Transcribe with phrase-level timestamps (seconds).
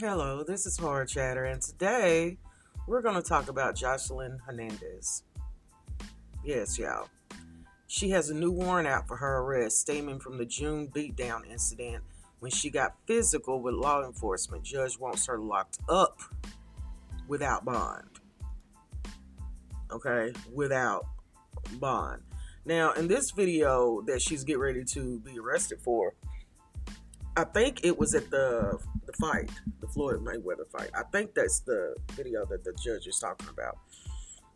[0.00, 2.38] Hello, this is Horror Chatter, and today
[2.86, 5.24] we're going to talk about Joseline Hernandez.
[6.44, 7.08] Yes, y'all.
[7.88, 12.04] She has a new warrant out for her arrest stemming from the June beatdown incident
[12.38, 14.62] when she got physical with law enforcement.
[14.62, 16.20] Judge wants her locked up
[17.26, 18.20] without bond.
[19.90, 21.06] Okay, without
[21.80, 22.22] bond.
[22.64, 26.14] Now, in this video that she's getting ready to be arrested for,
[27.36, 30.90] I think it was at the the fight, the Floyd Mayweather fight.
[30.94, 33.78] I think that's the video that the judge is talking about.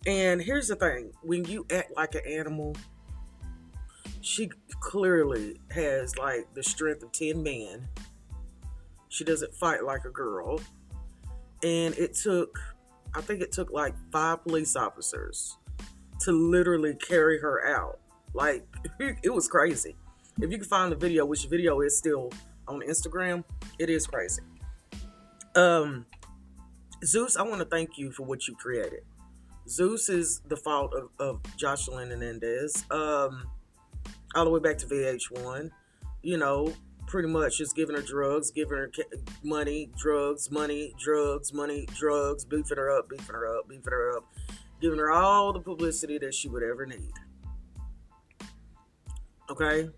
[0.06, 2.76] And here's the thing: when you act like an animal,
[4.20, 7.88] she clearly has like the strength of ten men.
[9.08, 10.60] She doesn't fight like a girl,
[11.62, 12.58] and it took,
[13.14, 15.56] I think it took like five police officers
[16.20, 18.00] to literally carry her out.
[18.34, 18.66] Like
[19.00, 19.96] it was crazy.
[20.40, 22.30] If you can find the video, which video is still
[22.68, 23.44] on Instagram.
[23.78, 24.42] It is crazy.
[25.54, 26.06] Um,
[27.04, 29.02] Zeus, I want to thank you for what you created.
[29.68, 32.84] Zeus is the fault of, of Joseline Hernandez.
[32.90, 33.48] Um,
[34.34, 35.70] all the way back to VH1.
[36.22, 36.72] You know,
[37.06, 38.90] pretty much just giving her drugs, giving her
[39.42, 44.24] money, drugs, money, drugs, money, drugs, beefing her up, beefing her up, beefing her up,
[44.80, 47.12] giving her all the publicity that she would ever need.
[49.50, 49.90] Okay?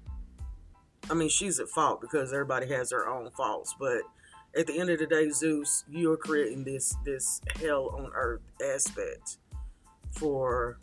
[1.11, 3.75] I mean, she's at fault because everybody has their own faults.
[3.79, 4.03] But
[4.57, 9.39] at the end of the day, Zeus, you're creating this this hell on earth aspect
[10.13, 10.79] for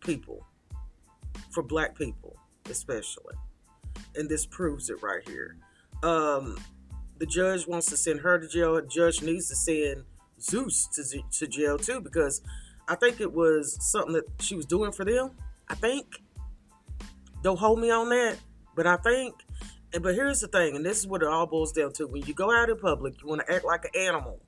[0.00, 0.46] people,
[1.50, 2.36] for black people
[2.70, 3.34] especially,
[4.14, 5.56] and this proves it right here.
[6.02, 6.56] Um,
[7.18, 8.74] the judge wants to send her to jail.
[8.74, 10.04] The judge needs to send
[10.40, 12.42] Zeus to, to jail too because
[12.88, 15.32] I think it was something that she was doing for them.
[15.68, 16.06] I think.
[17.42, 18.36] Don't hold me on that,
[18.76, 19.34] but I think
[20.00, 22.34] but here's the thing, and this is what it all boils down to: when you
[22.34, 24.40] go out in public, you want to act like an animal.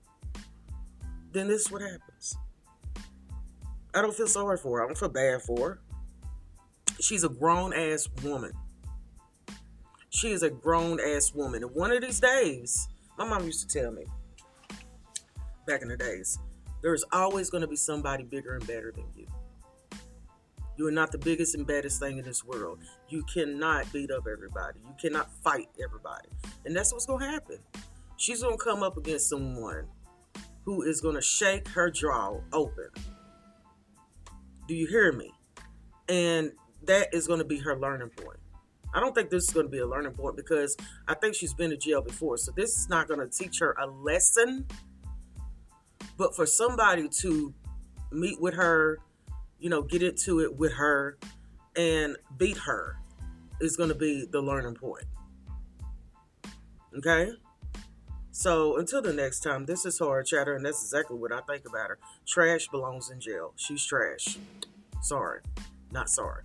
[1.33, 2.37] Then this is what happens.
[3.95, 4.85] I don't feel sorry for her.
[4.85, 5.81] I don't feel bad for her.
[7.01, 8.53] She's a grown ass woman.
[10.11, 11.63] She is a grown ass woman.
[11.63, 12.89] And one of these days,
[13.19, 14.05] my mom used to tell me
[15.67, 16.39] back in the days,
[16.83, 19.27] there's always going to be somebody bigger and better than you.
[20.77, 22.79] You are not the biggest and baddest thing in this world.
[23.09, 24.81] You cannot beat up everybody.
[24.85, 26.29] You cannot fight everybody.
[26.65, 27.59] And that's what's going to happen.
[28.17, 29.87] She's going to come up against someone
[30.65, 32.89] who is going to shake her jaw open.
[34.67, 35.31] Do you hear me?
[36.09, 36.53] And
[36.85, 38.39] that is going to be her learning point.
[38.95, 40.77] I don't think this is going to be a learning point because
[41.09, 42.37] I think she's been to jail before.
[42.39, 44.67] So this is not going to teach her a lesson.
[46.17, 47.53] But for somebody to
[48.13, 49.01] meet with her
[49.65, 51.17] you know, get into it with her
[51.75, 52.99] and beat her
[53.63, 55.07] is going to be the learning point.
[56.99, 57.33] Okay?
[58.31, 61.67] So until the next time, this is Horror Chatter, and that's exactly what I think
[61.67, 61.99] about her.
[62.27, 63.55] Trash belongs in jail.
[63.57, 64.37] She's trash.
[65.01, 65.41] Sorry.
[65.91, 66.43] Not sorry.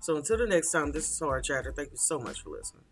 [0.00, 1.70] So until the next time, this is Horror Chatter.
[1.70, 2.82] Thank you so much for listening.